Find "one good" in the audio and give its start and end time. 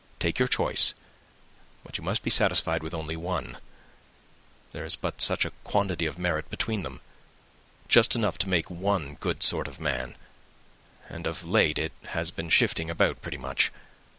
8.71-9.43